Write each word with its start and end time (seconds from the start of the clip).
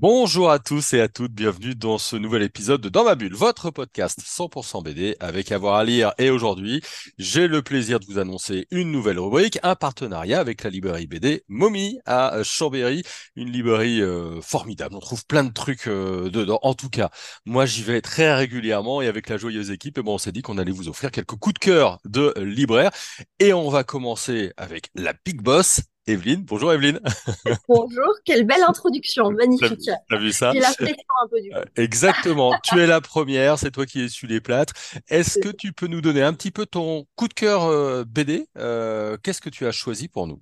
Bonjour 0.00 0.48
à 0.48 0.60
tous 0.60 0.94
et 0.94 1.00
à 1.00 1.08
toutes, 1.08 1.32
bienvenue 1.32 1.74
dans 1.74 1.98
ce 1.98 2.14
nouvel 2.14 2.44
épisode 2.44 2.80
de 2.80 2.88
Dans 2.88 3.02
ma 3.02 3.16
bulle, 3.16 3.34
votre 3.34 3.72
podcast 3.72 4.20
100% 4.20 4.84
BD 4.84 5.16
avec 5.18 5.50
avoir 5.50 5.74
à 5.74 5.82
lire. 5.82 6.12
Et 6.18 6.30
aujourd'hui, 6.30 6.82
j'ai 7.18 7.48
le 7.48 7.62
plaisir 7.62 7.98
de 7.98 8.06
vous 8.06 8.20
annoncer 8.20 8.68
une 8.70 8.92
nouvelle 8.92 9.18
rubrique, 9.18 9.58
un 9.64 9.74
partenariat 9.74 10.38
avec 10.38 10.62
la 10.62 10.70
librairie 10.70 11.08
BD 11.08 11.42
Mommy 11.48 11.98
à 12.06 12.44
Chambéry, 12.44 13.02
une 13.34 13.50
librairie 13.50 14.00
euh, 14.00 14.40
formidable. 14.40 14.94
On 14.94 15.00
trouve 15.00 15.26
plein 15.26 15.42
de 15.42 15.52
trucs 15.52 15.88
euh, 15.88 16.30
dedans. 16.30 16.60
En 16.62 16.74
tout 16.74 16.90
cas, 16.90 17.10
moi 17.44 17.66
j'y 17.66 17.82
vais 17.82 18.00
très 18.00 18.32
régulièrement 18.32 19.02
et 19.02 19.08
avec 19.08 19.28
la 19.28 19.36
joyeuse 19.36 19.72
équipe, 19.72 19.98
et 19.98 20.02
bon, 20.02 20.14
on 20.14 20.18
s'est 20.18 20.30
dit 20.30 20.42
qu'on 20.42 20.58
allait 20.58 20.70
vous 20.70 20.88
offrir 20.88 21.10
quelques 21.10 21.34
coups 21.34 21.54
de 21.54 21.58
cœur 21.58 21.98
de 22.04 22.32
libraire. 22.38 22.92
Et 23.40 23.52
on 23.52 23.68
va 23.68 23.82
commencer 23.82 24.52
avec 24.56 24.90
la 24.94 25.12
Big 25.24 25.42
Boss, 25.42 25.80
Evelyne. 26.08 26.42
Bonjour 26.42 26.72
Evelyne. 26.72 27.00
Bonjour, 27.68 28.12
quelle 28.24 28.44
belle 28.44 28.62
introduction, 28.66 29.30
magnifique. 29.30 29.90
T'as 30.08 30.18
vu 30.18 30.32
ça? 30.32 30.52
J'ai 30.52 30.60
la 30.60 30.72
pression 30.72 30.96
un 31.22 31.28
peu 31.28 31.40
du 31.40 31.50
coup. 31.50 31.56
Euh, 31.56 31.64
Exactement, 31.76 32.54
tu 32.62 32.78
es 32.78 32.86
la 32.86 33.00
première, 33.00 33.58
c'est 33.58 33.70
toi 33.70 33.86
qui 33.86 34.02
es 34.02 34.08
sur 34.08 34.28
les 34.28 34.40
plâtres. 34.40 34.74
Est-ce 35.08 35.38
que 35.38 35.48
tu 35.48 35.72
peux 35.72 35.86
nous 35.86 36.00
donner 36.00 36.22
un 36.22 36.32
petit 36.32 36.50
peu 36.50 36.66
ton 36.66 37.06
coup 37.16 37.28
de 37.28 37.34
cœur 37.34 37.64
euh, 37.64 38.04
BD 38.04 38.46
euh, 38.56 39.16
Qu'est-ce 39.22 39.40
que 39.40 39.50
tu 39.50 39.66
as 39.66 39.72
choisi 39.72 40.08
pour 40.08 40.26
nous? 40.26 40.40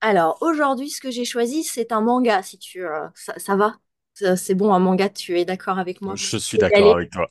Alors 0.00 0.38
aujourd'hui, 0.40 0.90
ce 0.90 1.00
que 1.00 1.10
j'ai 1.10 1.24
choisi, 1.24 1.64
c'est 1.64 1.92
un 1.92 2.00
manga. 2.00 2.42
Si 2.42 2.58
tu, 2.58 2.84
euh, 2.84 3.08
ça, 3.14 3.34
ça 3.38 3.56
va, 3.56 3.76
c'est 4.36 4.54
bon, 4.54 4.72
un 4.72 4.78
manga. 4.78 5.08
Tu 5.08 5.38
es 5.38 5.44
d'accord 5.44 5.78
avec 5.78 6.00
moi? 6.00 6.14
Je 6.16 6.36
suis 6.36 6.58
d'accord 6.58 6.96
avec 6.96 7.10
toi. 7.10 7.28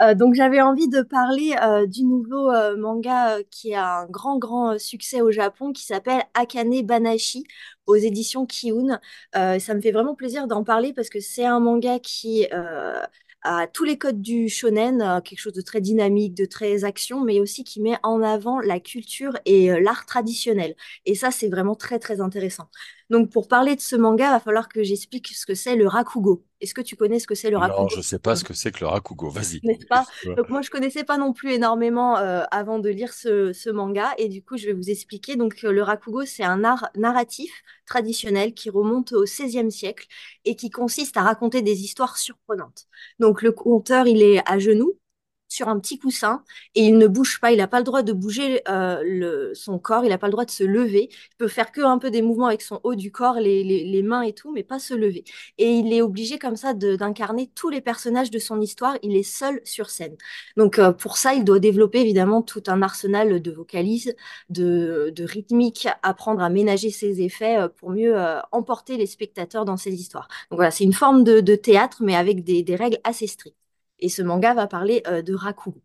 Euh, 0.00 0.14
donc 0.14 0.34
j'avais 0.34 0.60
envie 0.60 0.88
de 0.88 1.02
parler 1.02 1.54
euh, 1.62 1.86
du 1.86 2.04
nouveau 2.04 2.50
euh, 2.50 2.76
manga 2.76 3.38
euh, 3.38 3.42
qui 3.50 3.74
a 3.74 4.00
un 4.00 4.06
grand 4.06 4.38
grand 4.38 4.72
euh, 4.74 4.78
succès 4.78 5.20
au 5.20 5.30
Japon 5.30 5.72
qui 5.72 5.84
s'appelle 5.84 6.22
Akane 6.34 6.82
Banashi 6.82 7.44
aux 7.86 7.96
éditions 7.96 8.46
Kiun. 8.46 9.00
Euh, 9.36 9.58
ça 9.58 9.74
me 9.74 9.80
fait 9.80 9.92
vraiment 9.92 10.14
plaisir 10.14 10.46
d'en 10.46 10.64
parler 10.64 10.92
parce 10.92 11.08
que 11.08 11.20
c'est 11.20 11.44
un 11.46 11.60
manga 11.60 11.98
qui 11.98 12.46
euh, 12.52 13.00
a 13.42 13.66
tous 13.68 13.84
les 13.84 13.98
codes 13.98 14.20
du 14.20 14.48
shonen, 14.48 15.00
euh, 15.02 15.20
quelque 15.20 15.38
chose 15.38 15.52
de 15.52 15.62
très 15.62 15.80
dynamique, 15.80 16.34
de 16.34 16.44
très 16.44 16.84
action, 16.84 17.20
mais 17.24 17.40
aussi 17.40 17.64
qui 17.64 17.80
met 17.80 17.96
en 18.02 18.22
avant 18.22 18.60
la 18.60 18.80
culture 18.80 19.32
et 19.44 19.70
euh, 19.72 19.80
l'art 19.80 20.06
traditionnel. 20.06 20.74
Et 21.06 21.14
ça 21.14 21.30
c'est 21.30 21.48
vraiment 21.48 21.74
très 21.76 21.98
très 21.98 22.20
intéressant. 22.20 22.68
Donc 23.10 23.30
pour 23.30 23.48
parler 23.48 23.74
de 23.76 23.80
ce 23.80 23.96
manga, 23.96 24.30
va 24.30 24.40
falloir 24.40 24.68
que 24.68 24.82
j'explique 24.82 25.28
ce 25.28 25.46
que 25.46 25.54
c'est 25.54 25.76
le 25.76 25.86
rakugo. 25.88 26.44
Est-ce 26.60 26.74
que 26.74 26.80
tu 26.82 26.96
connais 26.96 27.18
ce 27.20 27.26
que 27.26 27.34
c'est 27.34 27.50
le 27.50 27.56
Non, 27.56 27.60
rakugo? 27.60 27.88
je 27.88 28.00
sais 28.00 28.18
pas 28.18 28.36
ce 28.36 28.44
que 28.44 28.52
c'est 28.54 28.72
que 28.72 28.80
le 28.80 28.86
Rakugo. 28.88 29.30
Vas-y. 29.30 29.62
n'est-ce 29.62 29.86
pas? 29.86 30.06
explique-moi. 30.22 30.36
Donc 30.36 30.48
moi 30.50 30.60
je 30.62 30.70
connaissais 30.70 31.04
pas 31.04 31.16
non 31.18 31.32
plus 31.32 31.52
énormément 31.52 32.16
euh, 32.18 32.44
avant 32.50 32.78
de 32.78 32.88
lire 32.90 33.12
ce, 33.12 33.52
ce 33.52 33.70
manga 33.70 34.12
et 34.18 34.28
du 34.28 34.42
coup 34.44 34.56
je 34.56 34.66
vais 34.66 34.72
vous 34.72 34.90
expliquer. 34.90 35.36
Donc 35.36 35.64
euh, 35.64 35.72
le 35.72 35.82
rakugo 35.82 36.24
c'est 36.24 36.44
un 36.44 36.64
art 36.64 36.88
narratif 36.96 37.62
traditionnel 37.86 38.54
qui 38.54 38.70
remonte 38.70 39.12
au 39.12 39.24
XVIe 39.24 39.70
siècle 39.72 40.06
et 40.44 40.56
qui 40.56 40.70
consiste 40.70 41.16
à 41.16 41.22
raconter 41.22 41.62
des 41.62 41.82
histoires 41.82 42.18
surprenantes. 42.18 42.86
Donc 43.18 43.42
le 43.42 43.52
conteur 43.52 44.06
il 44.06 44.22
est 44.22 44.42
à 44.50 44.58
genoux 44.58 44.98
sur 45.48 45.68
un 45.68 45.78
petit 45.80 45.98
coussin 45.98 46.42
et 46.74 46.82
il 46.82 46.98
ne 46.98 47.06
bouge 47.06 47.40
pas, 47.40 47.52
il 47.52 47.58
n'a 47.58 47.66
pas 47.66 47.78
le 47.78 47.84
droit 47.84 48.02
de 48.02 48.12
bouger 48.12 48.62
euh, 48.68 49.50
son 49.54 49.78
corps, 49.78 50.04
il 50.04 50.10
n'a 50.10 50.18
pas 50.18 50.26
le 50.26 50.32
droit 50.32 50.44
de 50.44 50.50
se 50.50 50.64
lever, 50.64 51.08
il 51.10 51.36
peut 51.38 51.48
faire 51.48 51.72
que 51.72 51.80
un 51.80 51.98
peu 51.98 52.10
des 52.10 52.22
mouvements 52.22 52.46
avec 52.46 52.62
son 52.62 52.80
haut 52.84 52.94
du 52.94 53.10
corps, 53.10 53.40
les, 53.40 54.02
mains 54.02 54.22
et 54.22 54.32
tout, 54.32 54.52
mais 54.52 54.62
pas 54.62 54.78
se 54.78 54.94
lever. 54.94 55.24
Et 55.56 55.70
il 55.70 55.92
est 55.92 56.02
obligé 56.02 56.38
comme 56.38 56.56
ça 56.56 56.74
d'incarner 56.74 57.50
tous 57.54 57.70
les 57.70 57.80
personnages 57.80 58.30
de 58.30 58.38
son 58.38 58.60
histoire, 58.60 58.96
il 59.02 59.16
est 59.16 59.22
seul 59.22 59.60
sur 59.64 59.90
scène. 59.90 60.16
Donc 60.56 60.78
euh, 60.78 60.92
pour 60.92 61.16
ça, 61.16 61.34
il 61.34 61.44
doit 61.44 61.58
développer 61.58 62.00
évidemment 62.00 62.42
tout 62.42 62.62
un 62.68 62.82
arsenal 62.82 63.40
de 63.40 63.50
vocalises, 63.50 64.14
de, 64.50 65.12
rythmique, 65.18 65.88
apprendre 66.02 66.42
à 66.42 66.48
ménager 66.50 66.90
ses 66.90 67.22
effets 67.22 67.58
euh, 67.58 67.68
pour 67.68 67.90
mieux 67.90 68.16
emporter 68.52 68.96
les 68.96 69.06
spectateurs 69.06 69.64
dans 69.64 69.76
ses 69.76 69.94
histoires. 69.94 70.28
Donc 70.50 70.58
voilà, 70.58 70.70
c'est 70.70 70.84
une 70.84 70.92
forme 70.92 71.24
de, 71.24 71.54
théâtre, 71.56 71.98
mais 72.02 72.14
avec 72.14 72.44
des 72.44 72.76
règles 72.76 72.98
assez 73.04 73.26
strictes. 73.26 73.56
Et 73.98 74.08
ce 74.08 74.22
manga 74.22 74.54
va 74.54 74.66
parler 74.66 75.02
euh, 75.06 75.22
de 75.22 75.34
rakugo. 75.34 75.82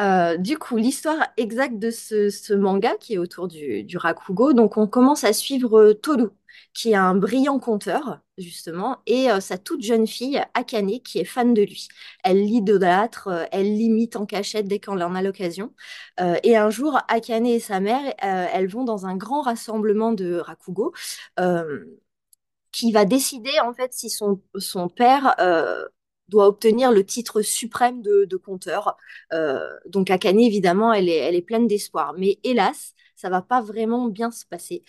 Euh, 0.00 0.38
du 0.38 0.56
coup, 0.58 0.76
l'histoire 0.78 1.18
exacte 1.36 1.78
de 1.78 1.90
ce, 1.90 2.54
manga 2.54 2.96
qui 2.96 3.14
est 3.14 3.18
autour 3.18 3.48
du, 3.48 3.86
Rakugo, 3.98 4.54
donc 4.54 4.78
on 4.78 4.86
commence 4.86 5.24
à 5.24 5.34
suivre 5.34 5.78
euh, 5.78 5.94
Toru, 5.94 6.28
qui 6.72 6.92
est 6.92 6.94
un 6.94 7.14
brillant 7.14 7.58
conteur, 7.58 8.20
justement, 8.38 9.02
et 9.06 9.30
euh, 9.30 9.40
sa 9.40 9.58
toute 9.58 9.82
jeune 9.82 10.06
fille, 10.06 10.42
Akane, 10.54 11.00
qui 11.02 11.18
est 11.18 11.24
fan 11.24 11.52
de 11.52 11.62
lui. 11.62 11.88
Elle 12.24 12.38
l'idolâtre, 12.42 13.28
euh, 13.28 13.44
elle 13.52 13.76
l'imite 13.76 14.16
en 14.16 14.24
cachette 14.24 14.66
dès 14.66 14.78
qu'elle 14.78 15.02
en 15.02 15.14
a 15.14 15.22
l'occasion. 15.22 15.74
Et 16.44 16.56
un 16.56 16.70
jour, 16.70 16.98
Akane 17.08 17.46
et 17.46 17.60
sa 17.60 17.80
mère, 17.80 18.14
elles 18.18 18.68
vont 18.68 18.84
dans 18.84 19.06
un 19.06 19.16
grand 19.16 19.42
rassemblement 19.42 20.12
de 20.12 20.36
Rakugo, 20.36 20.92
qui 22.72 22.92
va 22.92 23.04
décider 23.04 23.50
en 23.62 23.72
fait 23.74 23.92
si 23.92 24.10
son, 24.10 24.40
père 24.88 25.34
doit 26.30 26.46
obtenir 26.46 26.92
le 26.92 27.04
titre 27.04 27.42
suprême 27.42 28.02
de, 28.02 28.36
conteur. 28.36 28.96
Euh, 29.32 29.68
donc 29.86 30.10
Akane, 30.10 30.40
évidemment, 30.40 30.92
elle 30.92 31.08
est, 31.08 31.42
pleine 31.42 31.66
d'espoir. 31.66 32.14
Mais 32.16 32.38
hélas, 32.44 32.94
ça 33.16 33.28
va 33.28 33.42
pas 33.42 33.60
vraiment 33.60 34.08
bien 34.08 34.30
se 34.30 34.46
passer. 34.46 34.82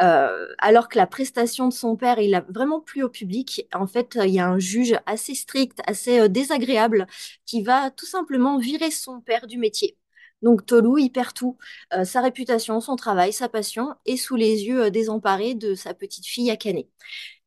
Euh, 0.00 0.46
alors 0.58 0.88
que 0.88 0.98
la 0.98 1.06
prestation 1.06 1.68
de 1.68 1.72
son 1.72 1.96
père, 1.96 2.18
il 2.20 2.34
a 2.34 2.44
vraiment 2.48 2.80
plu 2.80 3.02
au 3.02 3.08
public. 3.08 3.66
En 3.74 3.86
fait, 3.86 4.18
il 4.22 4.30
y 4.30 4.40
a 4.40 4.48
un 4.48 4.58
juge 4.58 4.94
assez 5.06 5.34
strict, 5.34 5.80
assez 5.86 6.20
euh, 6.20 6.28
désagréable, 6.28 7.06
qui 7.46 7.62
va 7.62 7.90
tout 7.90 8.06
simplement 8.06 8.58
virer 8.58 8.90
son 8.90 9.20
père 9.20 9.46
du 9.46 9.58
métier. 9.58 9.96
Donc 10.42 10.66
Tolu, 10.66 11.00
il 11.02 11.10
perd 11.10 11.32
tout, 11.34 11.56
euh, 11.94 12.04
sa 12.04 12.20
réputation, 12.20 12.80
son 12.80 12.96
travail, 12.96 13.32
sa 13.32 13.48
passion, 13.48 13.94
et 14.06 14.16
sous 14.16 14.36
les 14.36 14.64
yeux 14.64 14.84
euh, 14.84 14.90
désemparés 14.90 15.54
de 15.54 15.74
sa 15.74 15.94
petite 15.94 16.26
fille 16.26 16.50
Akane. 16.50 16.82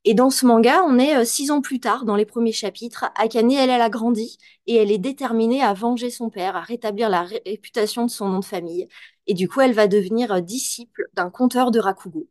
Et 0.07 0.13
dans 0.13 0.29
ce 0.29 0.45
manga, 0.45 0.83
on 0.87 0.99
est 0.99 1.15
euh, 1.17 1.25
six 1.25 1.49
ans 1.51 1.61
plus 1.61 1.79
tard, 1.79 2.05
dans 2.05 2.15
les 2.15 2.25
premiers 2.25 2.51
chapitres. 2.51 3.05
Akane, 3.15 3.51
elle, 3.51 3.71
elle 3.71 3.81
a 3.81 3.89
grandi 3.89 4.37
et 4.67 4.75
elle 4.75 4.91
est 4.91 4.99
déterminée 4.99 5.63
à 5.63 5.73
venger 5.73 6.11
son 6.11 6.29
père, 6.29 6.55
à 6.55 6.61
rétablir 6.61 7.09
la 7.09 7.23
ré- 7.23 7.41
réputation 7.45 8.05
de 8.05 8.11
son 8.11 8.29
nom 8.29 8.39
de 8.39 8.45
famille. 8.45 8.87
Et 9.27 9.33
du 9.33 9.49
coup, 9.49 9.61
elle 9.61 9.73
va 9.73 9.87
devenir 9.87 10.31
euh, 10.31 10.41
disciple 10.41 11.05
d'un 11.13 11.31
conteur 11.31 11.71
de 11.71 11.79
Rakugo. 11.79 12.27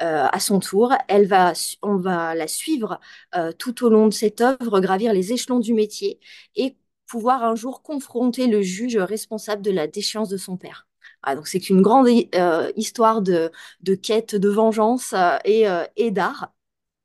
Euh, 0.00 0.26
à 0.32 0.40
son 0.40 0.58
tour, 0.58 0.94
elle 1.08 1.26
va, 1.26 1.52
on 1.82 1.96
va 1.96 2.34
la 2.34 2.48
suivre 2.48 2.98
euh, 3.36 3.52
tout 3.52 3.84
au 3.84 3.90
long 3.90 4.06
de 4.08 4.14
cette 4.14 4.40
œuvre, 4.40 4.80
gravir 4.80 5.12
les 5.12 5.32
échelons 5.32 5.58
du 5.60 5.74
métier 5.74 6.18
et 6.56 6.76
pouvoir 7.06 7.44
un 7.44 7.54
jour 7.54 7.82
confronter 7.82 8.46
le 8.46 8.62
juge 8.62 8.96
responsable 8.96 9.60
de 9.62 9.70
la 9.70 9.86
déchéance 9.86 10.30
de 10.30 10.36
son 10.38 10.56
père. 10.56 10.86
Ah, 11.22 11.34
donc 11.36 11.46
c'est 11.46 11.68
une 11.68 11.82
grande 11.82 12.08
euh, 12.34 12.72
histoire 12.76 13.20
de, 13.22 13.50
de 13.82 13.94
quête, 13.94 14.34
de 14.34 14.48
vengeance 14.48 15.12
euh, 15.14 15.36
et, 15.44 15.66
et 15.96 16.10
d'art 16.10 16.52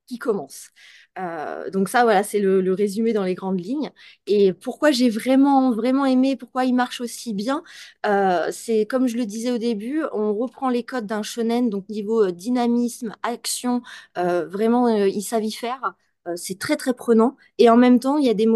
qui 0.06 0.18
commence. 0.18 0.70
Euh, 1.18 1.70
donc 1.70 1.88
ça, 1.88 2.02
voilà, 2.04 2.22
c'est 2.22 2.40
le, 2.40 2.72
résumé 2.72 3.12
dans 3.12 3.24
les 3.24 3.34
grandes 3.34 3.60
lignes. 3.60 3.90
Et 4.26 4.52
pourquoi 4.52 4.90
j'ai 4.90 5.08
vraiment, 5.08 5.70
vraiment 5.72 6.04
aimé, 6.06 6.36
pourquoi 6.36 6.64
il 6.64 6.74
marche 6.74 7.00
aussi 7.00 7.32
bien, 7.34 7.62
euh, 8.06 8.48
c'est 8.52 8.86
comme 8.86 9.06
je 9.06 9.16
le 9.16 9.26
disais 9.26 9.50
au 9.52 9.58
début, 9.58 10.02
on 10.12 10.34
reprend 10.34 10.68
les 10.68 10.82
codes 10.84 11.06
d'un 11.06 11.22
shonen, 11.22 11.70
donc 11.70 11.88
niveau 11.88 12.24
euh, 12.24 12.32
dynamisme, 12.32 13.14
action, 13.22 13.82
vraiment, 14.16 14.88
il 14.88 15.22
savent 15.22 15.44
y 15.44 15.52
faire. 15.52 15.94
C'est 16.36 16.58
très 16.58 16.76
très 16.76 16.94
prenant 16.94 17.36
et 17.58 17.68
en 17.68 17.76
même 17.76 18.00
temps 18.00 18.16
il 18.16 18.24
y 18.24 18.30
a 18.30 18.34
des, 18.34 18.46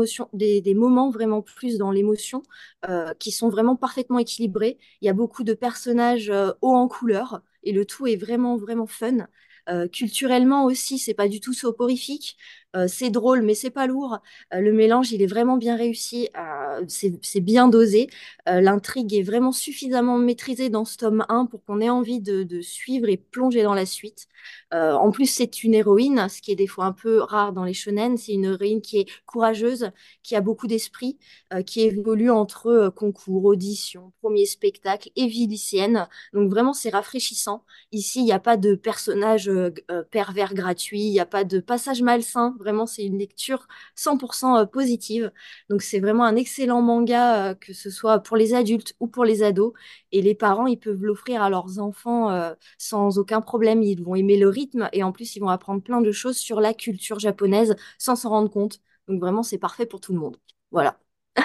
moments 0.74 1.10
vraiment 1.10 1.42
plus 1.42 1.76
dans 1.76 1.90
l'émotion 1.90 2.42
qui 3.18 3.30
sont 3.30 3.50
vraiment 3.50 3.76
parfaitement 3.76 4.18
équilibrés. 4.18 4.78
Il 5.02 5.06
y 5.06 5.08
a 5.10 5.12
beaucoup 5.12 5.44
de 5.44 5.52
personnages 5.52 6.32
hauts 6.62 6.74
en 6.74 6.88
couleur 6.88 7.42
et 7.64 7.72
le 7.72 7.84
tout 7.84 8.06
est 8.06 8.16
vraiment 8.16 8.56
vraiment 8.56 8.86
fun. 8.86 9.26
Euh, 9.68 9.86
culturellement 9.88 10.64
aussi, 10.64 10.98
c'est 10.98 11.14
pas 11.14 11.28
du 11.28 11.40
tout 11.40 11.52
soporifique. 11.52 12.36
Euh, 12.76 12.88
c'est 12.88 13.10
drôle, 13.10 13.42
mais 13.42 13.54
c'est 13.54 13.70
pas 13.70 13.86
lourd. 13.86 14.18
Euh, 14.54 14.60
le 14.60 14.72
mélange, 14.72 15.12
il 15.12 15.22
est 15.22 15.26
vraiment 15.26 15.56
bien 15.56 15.76
réussi. 15.76 16.28
Euh, 16.36 16.57
c'est 16.86 17.40
bien 17.40 17.68
dosé. 17.68 18.08
Euh, 18.48 18.60
l'intrigue 18.60 19.14
est 19.14 19.22
vraiment 19.22 19.52
suffisamment 19.52 20.18
maîtrisée 20.18 20.70
dans 20.70 20.84
ce 20.84 20.96
tome 20.96 21.24
1 21.28 21.46
pour 21.46 21.64
qu'on 21.64 21.80
ait 21.80 21.90
envie 21.90 22.20
de, 22.20 22.60
suivre 22.60 23.08
et 23.08 23.16
plonger 23.16 23.62
dans 23.62 23.74
la 23.74 23.86
suite. 23.86 24.26
Euh, 24.72 24.92
en 24.92 25.10
plus, 25.10 25.26
c'est 25.26 25.62
une 25.62 25.74
héroïne, 25.74 26.28
ce 26.28 26.40
qui 26.40 26.52
est 26.52 26.56
des 26.56 26.66
fois 26.66 26.86
un 26.86 26.92
peu 26.92 27.20
rare 27.20 27.52
dans 27.52 27.64
les 27.64 27.74
shonen. 27.74 28.16
C'est 28.16 28.32
une 28.32 28.44
héroïne 28.44 28.80
qui 28.80 28.98
est 28.98 29.06
courageuse, 29.26 29.90
qui 30.22 30.36
a 30.36 30.40
beaucoup 30.40 30.66
d'esprit, 30.66 31.18
euh, 31.52 31.62
qui 31.62 31.80
évolue 31.82 32.30
entre 32.30 32.92
concours, 32.94 33.44
auditions, 33.44 34.12
premier 34.20 34.46
spectacle 34.46 35.10
et 35.16 35.26
vie 35.26 35.46
lycéenne. 35.46 36.08
Donc 36.32 36.50
vraiment, 36.50 36.72
c'est 36.72 36.90
rafraîchissant. 36.90 37.64
Ici, 37.92 38.20
il 38.20 38.24
n'y 38.24 38.32
a 38.32 38.40
pas 38.40 38.56
de 38.56 38.74
personnage 38.74 39.50
pervers 40.10 40.54
gratuit, 40.54 41.00
il 41.00 41.10
n'y 41.10 41.20
a 41.20 41.26
pas 41.26 41.44
de 41.44 41.60
passage 41.60 42.02
malsain 42.02 42.54
Vraiment, 42.58 42.86
c'est 42.86 43.04
une 43.04 43.18
lecture 43.18 43.66
100% 43.96 44.66
positive. 44.66 45.32
Donc, 45.70 45.82
c'est 45.82 46.00
vraiment 46.00 46.24
un 46.24 46.36
excellent 46.36 46.67
manga, 46.82 47.54
que 47.54 47.72
ce 47.72 47.90
soit 47.90 48.20
pour 48.20 48.36
les 48.36 48.54
adultes 48.54 48.94
ou 49.00 49.06
pour 49.06 49.24
les 49.24 49.42
ados. 49.42 49.72
Et 50.12 50.22
les 50.22 50.34
parents, 50.34 50.66
ils 50.66 50.78
peuvent 50.78 51.02
l'offrir 51.02 51.42
à 51.42 51.50
leurs 51.50 51.78
enfants 51.78 52.52
sans 52.78 53.18
aucun 53.18 53.40
problème. 53.40 53.82
Ils 53.82 54.02
vont 54.02 54.14
aimer 54.14 54.38
le 54.38 54.48
rythme 54.48 54.88
et 54.92 55.02
en 55.02 55.12
plus, 55.12 55.36
ils 55.36 55.40
vont 55.40 55.48
apprendre 55.48 55.82
plein 55.82 56.00
de 56.00 56.12
choses 56.12 56.36
sur 56.36 56.60
la 56.60 56.74
culture 56.74 57.18
japonaise 57.18 57.74
sans 57.98 58.16
s'en 58.16 58.30
rendre 58.30 58.50
compte. 58.50 58.80
Donc, 59.08 59.20
vraiment, 59.20 59.42
c'est 59.42 59.58
parfait 59.58 59.86
pour 59.86 60.00
tout 60.00 60.12
le 60.12 60.18
monde. 60.18 60.36
Voilà. 60.70 60.98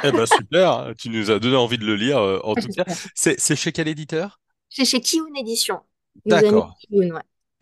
Eh 0.04 0.12
ben 0.12 0.26
super, 0.26 0.94
tu 0.98 1.10
nous 1.10 1.32
as 1.32 1.40
donné 1.40 1.56
envie 1.56 1.78
de 1.78 1.86
le 1.86 1.96
lire 1.96 2.18
en 2.44 2.56
tout 2.56 2.68
cas. 2.68 2.84
C'est 3.16 3.56
chez 3.56 3.72
quel 3.72 3.88
éditeur? 3.88 4.40
C'est 4.70 4.86
chez 4.86 5.02
Kiun 5.02 5.34
Édition. 5.36 5.82
D'accord. 6.26 6.76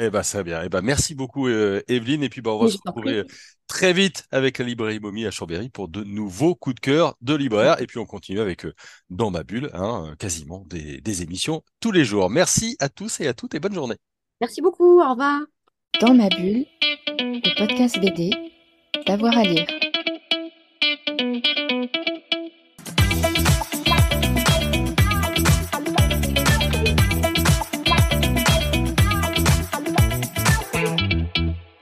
Eh 0.03 0.09
ben, 0.09 0.23
très 0.23 0.43
bien. 0.43 0.63
Eh 0.63 0.69
ben, 0.69 0.81
merci 0.81 1.13
beaucoup, 1.13 1.47
euh, 1.47 1.83
Evelyne. 1.87 2.23
Et 2.23 2.29
puis, 2.29 2.41
ben, 2.41 2.49
on 2.49 2.57
va 2.57 2.67
se 2.67 2.77
retrouver 2.83 3.19
euh, 3.19 3.23
très 3.67 3.93
vite 3.93 4.25
avec 4.31 4.57
la 4.57 4.65
librairie 4.65 4.99
Momie 4.99 5.27
à 5.27 5.31
Chambéry 5.31 5.69
pour 5.69 5.89
de 5.89 6.03
nouveaux 6.03 6.55
coups 6.55 6.73
de 6.73 6.79
cœur 6.79 7.15
de 7.21 7.35
libraire. 7.35 7.79
Et 7.79 7.85
puis, 7.85 7.99
on 7.99 8.07
continue 8.07 8.39
avec 8.39 8.65
euh, 8.65 8.73
Dans 9.11 9.29
ma 9.29 9.43
bulle, 9.43 9.69
hein, 9.75 10.15
quasiment 10.17 10.65
des, 10.67 11.01
des 11.01 11.21
émissions 11.21 11.61
tous 11.81 11.91
les 11.91 12.03
jours. 12.03 12.31
Merci 12.31 12.77
à 12.79 12.89
tous 12.89 13.19
et 13.19 13.27
à 13.27 13.35
toutes 13.35 13.53
et 13.53 13.59
bonne 13.59 13.75
journée. 13.75 13.97
Merci 14.41 14.59
beaucoup. 14.63 14.99
Au 15.01 15.11
revoir. 15.11 15.41
Dans 15.99 16.15
ma 16.15 16.29
bulle, 16.29 16.65
le 17.19 17.55
podcast 17.59 17.99
BD, 17.99 18.31
d'avoir 19.05 19.37
à 19.37 19.43
lire. 19.43 19.67